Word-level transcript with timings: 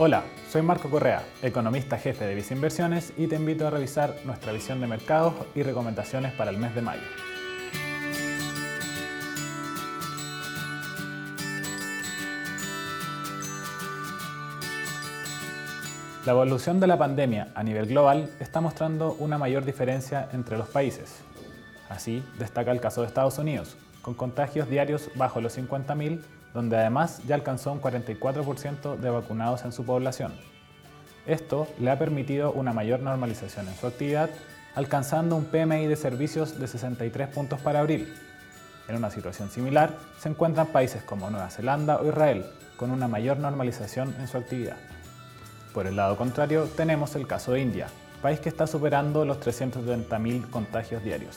Hola, 0.00 0.22
soy 0.48 0.62
Marco 0.62 0.88
Correa, 0.88 1.24
economista 1.42 1.98
jefe 1.98 2.24
de 2.24 2.36
Visa 2.36 2.54
Inversiones 2.54 3.12
y 3.16 3.26
te 3.26 3.34
invito 3.34 3.66
a 3.66 3.70
revisar 3.70 4.14
nuestra 4.24 4.52
visión 4.52 4.80
de 4.80 4.86
mercados 4.86 5.34
y 5.56 5.64
recomendaciones 5.64 6.32
para 6.34 6.52
el 6.52 6.56
mes 6.56 6.72
de 6.76 6.82
mayo. 6.82 7.02
La 16.24 16.30
evolución 16.30 16.78
de 16.78 16.86
la 16.86 16.96
pandemia 16.96 17.48
a 17.56 17.64
nivel 17.64 17.86
global 17.86 18.30
está 18.38 18.60
mostrando 18.60 19.16
una 19.18 19.36
mayor 19.36 19.64
diferencia 19.64 20.28
entre 20.32 20.56
los 20.56 20.68
países. 20.68 21.22
Así, 21.88 22.22
destaca 22.38 22.70
el 22.70 22.80
caso 22.80 23.00
de 23.00 23.08
Estados 23.08 23.36
Unidos, 23.38 23.76
con 24.00 24.14
contagios 24.14 24.70
diarios 24.70 25.10
bajo 25.16 25.40
los 25.40 25.58
50.000 25.58 26.20
donde 26.54 26.76
además 26.76 27.20
ya 27.26 27.34
alcanzó 27.34 27.72
un 27.72 27.80
44% 27.80 28.96
de 28.96 29.10
vacunados 29.10 29.64
en 29.64 29.72
su 29.72 29.84
población. 29.84 30.32
Esto 31.26 31.68
le 31.78 31.90
ha 31.90 31.98
permitido 31.98 32.52
una 32.52 32.72
mayor 32.72 33.00
normalización 33.00 33.68
en 33.68 33.76
su 33.76 33.86
actividad, 33.86 34.30
alcanzando 34.74 35.36
un 35.36 35.44
PMI 35.44 35.86
de 35.86 35.96
servicios 35.96 36.58
de 36.58 36.66
63 36.66 37.28
puntos 37.28 37.60
para 37.60 37.80
abril. 37.80 38.14
En 38.88 38.96
una 38.96 39.10
situación 39.10 39.50
similar 39.50 39.94
se 40.18 40.30
encuentran 40.30 40.68
países 40.68 41.02
como 41.02 41.28
Nueva 41.28 41.50
Zelanda 41.50 41.98
o 41.98 42.08
Israel, 42.08 42.46
con 42.78 42.90
una 42.90 43.08
mayor 43.08 43.38
normalización 43.38 44.14
en 44.18 44.26
su 44.26 44.38
actividad. 44.38 44.76
Por 45.74 45.86
el 45.86 45.96
lado 45.96 46.16
contrario, 46.16 46.64
tenemos 46.76 47.14
el 47.14 47.26
caso 47.26 47.52
de 47.52 47.60
India, 47.60 47.88
país 48.22 48.40
que 48.40 48.48
está 48.48 48.66
superando 48.66 49.26
los 49.26 49.38
370.000 49.40 50.48
contagios 50.48 51.04
diarios. 51.04 51.36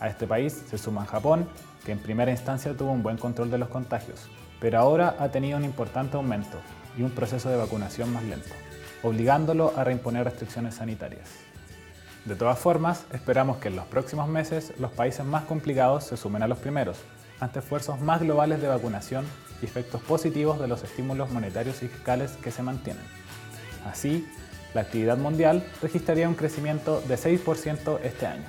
A 0.00 0.08
este 0.08 0.26
país 0.26 0.64
se 0.68 0.76
suma 0.76 1.06
Japón, 1.06 1.48
que 1.84 1.92
en 1.92 1.98
primera 1.98 2.32
instancia 2.32 2.76
tuvo 2.76 2.90
un 2.90 3.02
buen 3.02 3.16
control 3.16 3.50
de 3.50 3.58
los 3.58 3.68
contagios, 3.68 4.28
pero 4.60 4.78
ahora 4.78 5.16
ha 5.18 5.30
tenido 5.30 5.56
un 5.56 5.64
importante 5.64 6.16
aumento 6.16 6.58
y 6.96 7.02
un 7.02 7.10
proceso 7.10 7.48
de 7.48 7.56
vacunación 7.56 8.12
más 8.12 8.22
lento, 8.24 8.50
obligándolo 9.02 9.72
a 9.76 9.84
reimponer 9.84 10.24
restricciones 10.24 10.76
sanitarias. 10.76 11.28
De 12.24 12.36
todas 12.36 12.58
formas, 12.58 13.06
esperamos 13.12 13.56
que 13.56 13.68
en 13.68 13.76
los 13.76 13.86
próximos 13.86 14.28
meses 14.28 14.74
los 14.78 14.92
países 14.92 15.24
más 15.24 15.44
complicados 15.44 16.04
se 16.04 16.18
sumen 16.18 16.42
a 16.42 16.48
los 16.48 16.58
primeros, 16.58 16.98
ante 17.40 17.60
esfuerzos 17.60 18.00
más 18.00 18.20
globales 18.20 18.60
de 18.60 18.68
vacunación 18.68 19.24
y 19.62 19.64
efectos 19.64 20.02
positivos 20.02 20.60
de 20.60 20.68
los 20.68 20.84
estímulos 20.84 21.30
monetarios 21.30 21.82
y 21.82 21.88
fiscales 21.88 22.32
que 22.42 22.50
se 22.50 22.62
mantienen. 22.62 23.04
Así, 23.86 24.28
la 24.74 24.82
actividad 24.82 25.16
mundial 25.16 25.64
registraría 25.80 26.28
un 26.28 26.34
crecimiento 26.34 27.00
de 27.00 27.16
6% 27.16 28.00
este 28.02 28.26
año. 28.26 28.44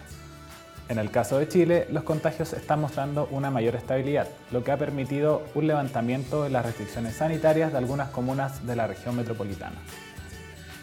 En 0.91 0.99
el 0.99 1.09
caso 1.09 1.39
de 1.39 1.47
Chile, 1.47 1.87
los 1.89 2.03
contagios 2.03 2.51
están 2.51 2.81
mostrando 2.81 3.29
una 3.31 3.49
mayor 3.49 3.77
estabilidad, 3.77 4.27
lo 4.51 4.61
que 4.61 4.73
ha 4.73 4.77
permitido 4.77 5.41
un 5.55 5.65
levantamiento 5.65 6.43
de 6.43 6.49
las 6.49 6.65
restricciones 6.65 7.15
sanitarias 7.15 7.71
de 7.71 7.77
algunas 7.77 8.09
comunas 8.09 8.67
de 8.67 8.75
la 8.75 8.87
región 8.87 9.15
metropolitana. 9.15 9.77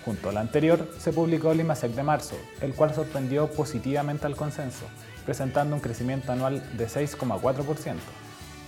Junto 0.06 0.30
al 0.30 0.38
anterior, 0.38 0.88
se 0.96 1.12
publicó 1.12 1.52
el 1.52 1.60
IMASEC 1.60 1.92
de 1.92 2.02
marzo, 2.02 2.36
el 2.62 2.72
cual 2.72 2.94
sorprendió 2.94 3.48
positivamente 3.48 4.24
al 4.24 4.34
consenso, 4.34 4.86
presentando 5.26 5.76
un 5.76 5.82
crecimiento 5.82 6.32
anual 6.32 6.62
de 6.78 6.86
6,4%. 6.86 7.96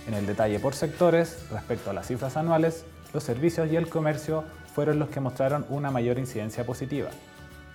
En 0.07 0.13
el 0.13 0.27
detalle 0.27 0.59
por 0.59 0.75
sectores, 0.75 1.47
respecto 1.49 1.89
a 1.89 1.93
las 1.93 2.05
cifras 2.05 2.37
anuales, 2.37 2.85
los 3.15 3.23
servicios 3.23 3.67
y 3.71 3.77
el 3.77 3.89
comercio 3.89 4.43
fueron 4.75 4.99
los 4.99 5.09
que 5.09 5.21
mostraron 5.21 5.65
una 5.69 5.89
mayor 5.89 6.19
incidencia 6.19 6.67
positiva. 6.67 7.09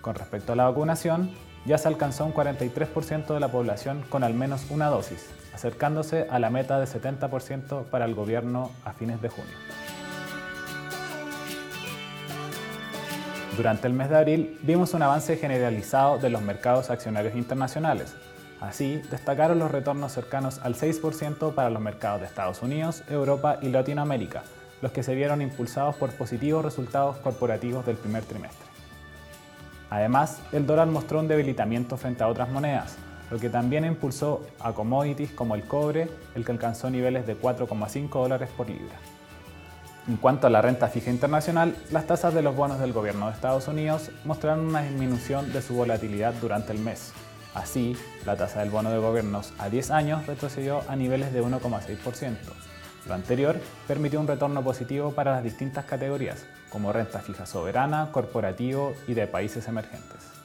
Con 0.07 0.15
respecto 0.15 0.53
a 0.53 0.57
la 0.57 0.67
vacunación, 0.67 1.33
ya 1.65 1.79
se 1.79 1.89
alcanzó 1.89 2.25
un 2.27 2.33
43% 2.33 3.35
de 3.35 3.41
la 3.41 3.49
población 3.49 4.05
con 4.09 4.23
al 4.23 4.35
menos 4.35 4.71
una 4.71 4.87
dosis, 4.87 5.29
acercándose 5.53 6.29
a 6.31 6.39
la 6.39 6.49
meta 6.49 6.79
de 6.79 6.87
70% 6.87 7.87
para 7.87 8.05
el 8.05 8.15
gobierno 8.15 8.71
a 8.85 8.93
fines 8.93 9.21
de 9.21 9.31
junio. 9.31 9.51
Durante 13.57 13.89
el 13.89 13.95
mes 13.95 14.09
de 14.09 14.17
abril 14.17 14.61
vimos 14.63 14.95
un 14.95 15.03
avance 15.03 15.37
generalizado 15.39 16.19
de 16.19 16.31
los 16.31 16.41
mercados 16.41 16.89
accionarios 16.89 17.35
internacionales. 17.35 18.15
Así, 18.61 19.03
destacaron 19.11 19.59
los 19.59 19.73
retornos 19.73 20.13
cercanos 20.13 20.61
al 20.63 20.77
6% 20.77 21.53
para 21.53 21.69
los 21.69 21.83
mercados 21.83 22.21
de 22.21 22.29
Estados 22.29 22.63
Unidos, 22.63 23.03
Europa 23.09 23.59
y 23.61 23.71
Latinoamérica, 23.71 24.45
los 24.83 24.93
que 24.93 25.03
se 25.03 25.17
vieron 25.17 25.43
impulsados 25.43 25.97
por 25.97 26.13
positivos 26.13 26.65
resultados 26.65 27.17
corporativos 27.17 27.85
del 27.85 27.97
primer 27.97 28.23
trimestre. 28.23 28.76
Además, 29.91 30.41
el 30.53 30.67
dólar 30.67 30.89
mostró 30.89 31.21
un 31.21 31.29
debilitamiento 31.29 31.97
frente 31.97 32.25
a 32.25 32.29
otras 32.29 32.49
monedas, 32.49 32.97
lo 33.31 33.39
que 33.39 33.51
también 33.51 33.85
impulsó 33.85 34.47
a 34.61 34.73
commodities 34.73 35.31
como 35.33 35.55
el 35.55 35.65
cobre, 35.65 36.09
el 36.35 36.45
que 36.45 36.53
alcanzó 36.53 36.91
niveles 36.91 37.27
de 37.27 37.37
4,5 37.37 38.09
dólares 38.11 38.49
por 38.57 38.69
libra. 38.69 38.97
En 40.09 40.17
cuanto 40.17 40.47
a 40.47 40.51
la 40.51 40.63
renta 40.63 40.87
fija 40.87 41.11
internacional, 41.11 41.75
las 41.91 42.07
tasas 42.07 42.33
de 42.33 42.43
los 42.43 42.55
bonos 42.55 42.79
del 42.79 42.93
gobierno 42.93 43.27
de 43.27 43.33
Estados 43.33 43.67
Unidos 43.67 44.11
mostraron 44.25 44.67
una 44.67 44.83
disminución 44.83 45.53
de 45.53 45.63
su 45.63 45.75
volatilidad 45.75 46.33
durante 46.35 46.73
el 46.73 46.79
mes. 46.79 47.13
Así, 47.55 47.97
la 48.25 48.37
tasa 48.37 48.61
del 48.61 48.71
bono 48.71 48.91
de 48.91 48.99
gobiernos 48.99 49.53
a 49.59 49.69
10 49.69 49.91
años 49.91 50.27
retrocedió 50.27 50.83
a 50.89 50.95
niveles 50.95 51.33
de 51.33 51.43
1,6%. 51.43 52.37
Lo 53.09 53.15
anterior 53.15 53.57
permitió 53.87 54.21
un 54.21 54.27
retorno 54.27 54.63
positivo 54.63 55.13
para 55.13 55.33
las 55.33 55.45
distintas 55.45 55.85
categorías, 55.85 56.45
como 56.71 56.93
renta 56.93 57.21
fija 57.21 57.47
soberana, 57.47 58.09
corporativo 58.11 58.95
y 59.07 59.15
de 59.15 59.27
países 59.27 59.69
emergentes. 59.69 60.37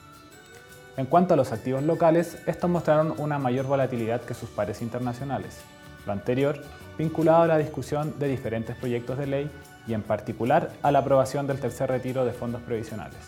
En 0.96 1.06
cuanto 1.06 1.34
a 1.34 1.36
los 1.36 1.52
activos 1.52 1.82
locales, 1.82 2.38
estos 2.46 2.70
mostraron 2.70 3.14
una 3.18 3.38
mayor 3.38 3.66
volatilidad 3.66 4.20
que 4.20 4.34
sus 4.34 4.50
pares 4.50 4.82
internacionales. 4.82 5.58
Lo 6.06 6.12
anterior 6.12 6.62
vinculado 6.98 7.42
a 7.42 7.46
la 7.46 7.58
discusión 7.58 8.18
de 8.18 8.28
diferentes 8.28 8.76
proyectos 8.76 9.18
de 9.18 9.26
ley 9.26 9.50
y 9.86 9.94
en 9.94 10.02
particular 10.02 10.70
a 10.82 10.92
la 10.92 11.00
aprobación 11.00 11.46
del 11.46 11.58
tercer 11.58 11.90
retiro 11.90 12.24
de 12.24 12.32
fondos 12.32 12.62
previsionales. 12.62 13.18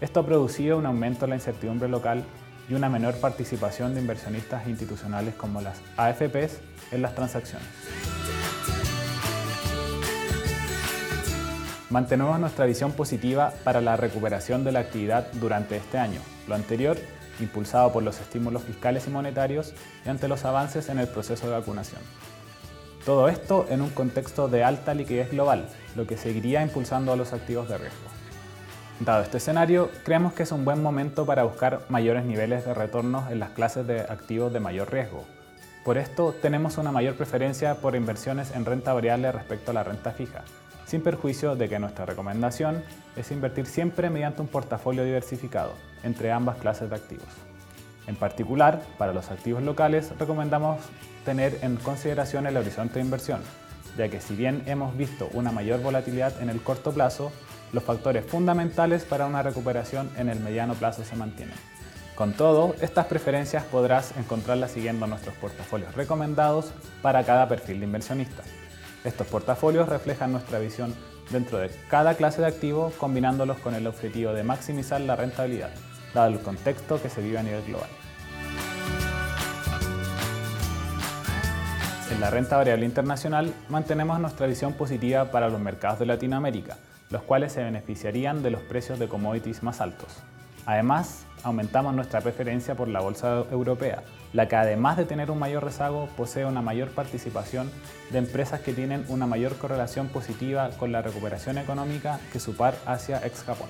Esto 0.00 0.20
ha 0.20 0.26
producido 0.26 0.76
un 0.76 0.86
aumento 0.86 1.24
en 1.24 1.30
la 1.30 1.36
incertidumbre 1.36 1.88
local 1.88 2.24
y 2.68 2.74
una 2.74 2.88
menor 2.88 3.14
participación 3.16 3.94
de 3.94 4.00
inversionistas 4.00 4.66
institucionales 4.66 5.34
como 5.34 5.60
las 5.60 5.80
AFPs 5.96 6.58
en 6.90 7.02
las 7.02 7.14
transacciones. 7.14 8.13
Mantenemos 11.94 12.40
nuestra 12.40 12.66
visión 12.66 12.90
positiva 12.90 13.52
para 13.62 13.80
la 13.80 13.96
recuperación 13.96 14.64
de 14.64 14.72
la 14.72 14.80
actividad 14.80 15.28
durante 15.34 15.76
este 15.76 15.96
año, 15.96 16.18
lo 16.48 16.56
anterior 16.56 16.98
impulsado 17.38 17.92
por 17.92 18.02
los 18.02 18.20
estímulos 18.20 18.64
fiscales 18.64 19.06
y 19.06 19.10
monetarios 19.10 19.74
y 20.04 20.08
ante 20.08 20.26
los 20.26 20.44
avances 20.44 20.88
en 20.88 20.98
el 20.98 21.06
proceso 21.06 21.46
de 21.46 21.52
vacunación. 21.52 22.00
Todo 23.04 23.28
esto 23.28 23.66
en 23.70 23.80
un 23.80 23.90
contexto 23.90 24.48
de 24.48 24.64
alta 24.64 24.92
liquidez 24.92 25.30
global, 25.30 25.68
lo 25.94 26.04
que 26.04 26.16
seguiría 26.16 26.62
impulsando 26.62 27.12
a 27.12 27.16
los 27.16 27.32
activos 27.32 27.68
de 27.68 27.78
riesgo. 27.78 28.08
Dado 28.98 29.22
este 29.22 29.36
escenario, 29.36 29.88
creemos 30.02 30.32
que 30.32 30.42
es 30.42 30.50
un 30.50 30.64
buen 30.64 30.82
momento 30.82 31.24
para 31.24 31.44
buscar 31.44 31.82
mayores 31.90 32.24
niveles 32.24 32.64
de 32.64 32.74
retornos 32.74 33.30
en 33.30 33.38
las 33.38 33.50
clases 33.50 33.86
de 33.86 34.00
activos 34.00 34.52
de 34.52 34.58
mayor 34.58 34.92
riesgo. 34.92 35.24
Por 35.84 35.96
esto, 35.98 36.34
tenemos 36.42 36.76
una 36.76 36.90
mayor 36.90 37.14
preferencia 37.14 37.76
por 37.76 37.94
inversiones 37.94 38.50
en 38.50 38.64
renta 38.64 38.92
variable 38.92 39.30
respecto 39.30 39.70
a 39.70 39.74
la 39.74 39.84
renta 39.84 40.10
fija, 40.10 40.42
sin 40.86 41.02
perjuicio 41.02 41.56
de 41.56 41.68
que 41.68 41.78
nuestra 41.78 42.06
recomendación 42.06 42.82
es 43.16 43.30
invertir 43.30 43.66
siempre 43.66 44.10
mediante 44.10 44.42
un 44.42 44.48
portafolio 44.48 45.04
diversificado 45.04 45.74
entre 46.02 46.32
ambas 46.32 46.56
clases 46.58 46.90
de 46.90 46.96
activos. 46.96 47.28
En 48.06 48.16
particular, 48.16 48.82
para 48.98 49.12
los 49.12 49.30
activos 49.30 49.62
locales 49.62 50.12
recomendamos 50.18 50.80
tener 51.24 51.58
en 51.62 51.76
consideración 51.76 52.46
el 52.46 52.56
horizonte 52.56 52.94
de 52.94 53.04
inversión, 53.04 53.40
ya 53.96 54.08
que 54.08 54.20
si 54.20 54.34
bien 54.34 54.62
hemos 54.66 54.96
visto 54.96 55.28
una 55.32 55.52
mayor 55.52 55.80
volatilidad 55.80 56.40
en 56.42 56.50
el 56.50 56.60
corto 56.60 56.92
plazo, 56.92 57.32
los 57.72 57.82
factores 57.82 58.24
fundamentales 58.26 59.04
para 59.04 59.26
una 59.26 59.42
recuperación 59.42 60.10
en 60.16 60.28
el 60.28 60.40
mediano 60.40 60.74
plazo 60.74 61.04
se 61.04 61.16
mantienen. 61.16 61.56
Con 62.14 62.32
todo, 62.34 62.76
estas 62.80 63.06
preferencias 63.06 63.64
podrás 63.64 64.16
encontrarlas 64.16 64.70
siguiendo 64.70 65.06
nuestros 65.06 65.34
portafolios 65.36 65.94
recomendados 65.94 66.72
para 67.02 67.24
cada 67.24 67.48
perfil 67.48 67.80
de 67.80 67.86
inversionista. 67.86 68.44
Estos 69.04 69.26
portafolios 69.26 69.86
reflejan 69.86 70.32
nuestra 70.32 70.58
visión 70.58 70.94
dentro 71.30 71.58
de 71.58 71.70
cada 71.88 72.14
clase 72.14 72.40
de 72.40 72.48
activo 72.48 72.90
combinándolos 72.96 73.58
con 73.58 73.74
el 73.74 73.86
objetivo 73.86 74.32
de 74.32 74.44
maximizar 74.44 75.00
la 75.02 75.14
rentabilidad, 75.14 75.70
dado 76.14 76.28
el 76.28 76.40
contexto 76.40 77.00
que 77.02 77.10
se 77.10 77.20
vive 77.20 77.38
a 77.38 77.42
nivel 77.42 77.62
global. 77.64 77.88
En 82.10 82.20
la 82.20 82.30
renta 82.30 82.56
variable 82.56 82.86
internacional 82.86 83.52
mantenemos 83.68 84.18
nuestra 84.20 84.46
visión 84.46 84.72
positiva 84.72 85.30
para 85.30 85.50
los 85.50 85.60
mercados 85.60 85.98
de 85.98 86.06
Latinoamérica, 86.06 86.78
los 87.10 87.22
cuales 87.22 87.52
se 87.52 87.62
beneficiarían 87.62 88.42
de 88.42 88.50
los 88.50 88.62
precios 88.62 88.98
de 88.98 89.08
commodities 89.08 89.62
más 89.62 89.82
altos. 89.82 90.22
Además, 90.64 91.26
aumentamos 91.42 91.94
nuestra 91.94 92.22
preferencia 92.22 92.74
por 92.74 92.88
la 92.88 93.00
bolsa 93.00 93.44
europea, 93.50 94.02
la 94.34 94.48
que 94.48 94.56
además 94.56 94.96
de 94.96 95.06
tener 95.06 95.30
un 95.30 95.38
mayor 95.38 95.64
rezago, 95.64 96.08
posee 96.16 96.44
una 96.44 96.60
mayor 96.60 96.90
participación 96.90 97.70
de 98.10 98.18
empresas 98.18 98.60
que 98.60 98.74
tienen 98.74 99.06
una 99.08 99.26
mayor 99.26 99.56
correlación 99.56 100.08
positiva 100.08 100.70
con 100.76 100.90
la 100.92 101.00
recuperación 101.00 101.56
económica 101.56 102.18
que 102.32 102.40
su 102.40 102.56
par 102.56 102.74
hacia 102.84 103.24
ex-Japón. 103.24 103.68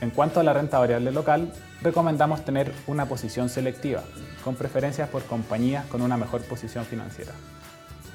En 0.00 0.10
cuanto 0.10 0.40
a 0.40 0.44
la 0.44 0.54
renta 0.54 0.78
variable 0.78 1.10
local, 1.10 1.52
recomendamos 1.82 2.44
tener 2.44 2.72
una 2.86 3.06
posición 3.06 3.48
selectiva, 3.48 4.02
con 4.44 4.54
preferencias 4.54 5.08
por 5.08 5.24
compañías 5.24 5.84
con 5.86 6.00
una 6.00 6.16
mejor 6.16 6.42
posición 6.42 6.84
financiera. 6.84 7.32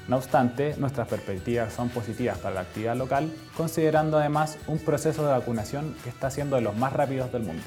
No 0.08 0.16
obstante, 0.16 0.74
nuestras 0.78 1.06
perspectivas 1.06 1.72
son 1.72 1.90
positivas 1.90 2.38
para 2.38 2.54
la 2.54 2.60
actividad 2.62 2.96
local, 2.96 3.30
considerando 3.56 4.18
además 4.18 4.56
un 4.68 4.78
proceso 4.78 5.24
de 5.24 5.32
vacunación 5.32 5.94
que 6.02 6.08
está 6.08 6.30
siendo 6.30 6.56
de 6.56 6.62
los 6.62 6.76
más 6.76 6.94
rápidos 6.94 7.30
del 7.30 7.42
mundo. 7.42 7.62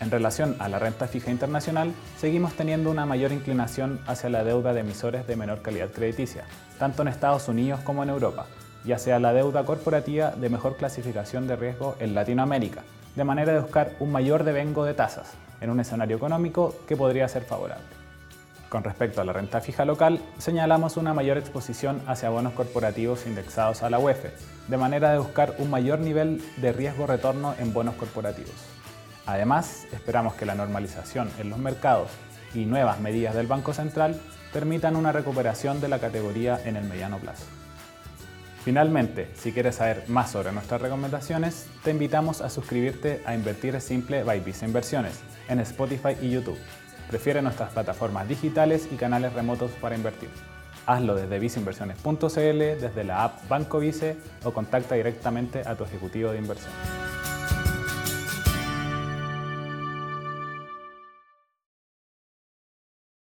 En 0.00 0.12
relación 0.12 0.54
a 0.60 0.68
la 0.68 0.78
renta 0.78 1.08
fija 1.08 1.30
internacional, 1.30 1.92
seguimos 2.16 2.54
teniendo 2.54 2.90
una 2.90 3.04
mayor 3.04 3.32
inclinación 3.32 4.00
hacia 4.06 4.30
la 4.30 4.44
deuda 4.44 4.72
de 4.72 4.80
emisores 4.80 5.26
de 5.26 5.34
menor 5.34 5.60
calidad 5.60 5.90
crediticia, 5.90 6.44
tanto 6.78 7.02
en 7.02 7.08
Estados 7.08 7.48
Unidos 7.48 7.80
como 7.80 8.04
en 8.04 8.10
Europa, 8.10 8.46
y 8.84 8.92
hacia 8.92 9.18
la 9.18 9.32
deuda 9.32 9.64
corporativa 9.64 10.30
de 10.30 10.50
mejor 10.50 10.76
clasificación 10.76 11.48
de 11.48 11.56
riesgo 11.56 11.96
en 11.98 12.14
Latinoamérica, 12.14 12.84
de 13.16 13.24
manera 13.24 13.52
de 13.52 13.60
buscar 13.60 13.92
un 13.98 14.12
mayor 14.12 14.44
devengo 14.44 14.84
de 14.84 14.94
tasas 14.94 15.32
en 15.60 15.70
un 15.70 15.80
escenario 15.80 16.16
económico 16.16 16.76
que 16.86 16.96
podría 16.96 17.26
ser 17.26 17.42
favorable. 17.42 17.84
Con 18.68 18.84
respecto 18.84 19.20
a 19.20 19.24
la 19.24 19.32
renta 19.32 19.60
fija 19.60 19.84
local, 19.84 20.20
señalamos 20.38 20.96
una 20.96 21.14
mayor 21.14 21.38
exposición 21.38 22.02
hacia 22.06 22.30
bonos 22.30 22.52
corporativos 22.52 23.26
indexados 23.26 23.82
a 23.82 23.90
la 23.90 23.98
UEF, 23.98 24.26
de 24.68 24.76
manera 24.76 25.10
de 25.10 25.18
buscar 25.18 25.54
un 25.58 25.70
mayor 25.70 25.98
nivel 25.98 26.40
de 26.58 26.72
riesgo-retorno 26.72 27.54
en 27.58 27.72
bonos 27.72 27.94
corporativos. 27.94 28.78
Además, 29.28 29.86
esperamos 29.92 30.32
que 30.34 30.46
la 30.46 30.54
normalización 30.54 31.30
en 31.38 31.50
los 31.50 31.58
mercados 31.58 32.08
y 32.54 32.64
nuevas 32.64 32.98
medidas 32.98 33.34
del 33.34 33.46
Banco 33.46 33.74
Central 33.74 34.18
permitan 34.52 34.96
una 34.96 35.12
recuperación 35.12 35.82
de 35.82 35.88
la 35.88 35.98
categoría 35.98 36.58
en 36.64 36.76
el 36.76 36.84
mediano 36.84 37.18
plazo. 37.18 37.44
Finalmente, 38.64 39.30
si 39.34 39.52
quieres 39.52 39.76
saber 39.76 40.04
más 40.08 40.30
sobre 40.30 40.50
nuestras 40.52 40.80
recomendaciones, 40.80 41.66
te 41.84 41.90
invitamos 41.90 42.40
a 42.40 42.48
suscribirte 42.48 43.22
a 43.26 43.34
Invertir 43.34 43.78
Simple 43.82 44.24
by 44.24 44.40
Visa 44.40 44.64
Inversiones 44.64 45.20
en 45.48 45.60
Spotify 45.60 46.16
y 46.22 46.30
YouTube 46.30 46.58
Prefiere 47.08 47.40
nuestras 47.40 47.70
plataformas 47.70 48.28
digitales 48.28 48.88
y 48.92 48.96
canales 48.96 49.32
remotos 49.32 49.70
para 49.80 49.96
invertir. 49.96 50.28
Hazlo 50.86 51.14
desde 51.14 51.38
viceinversiones.cl, 51.38 52.58
desde 52.80 53.04
la 53.04 53.24
app 53.24 53.48
Banco 53.48 53.78
Vice 53.78 54.16
o 54.44 54.52
contacta 54.52 54.94
directamente 54.94 55.62
a 55.64 55.74
tu 55.74 55.84
ejecutivo 55.84 56.32
de 56.32 56.38
inversión. 56.38 56.72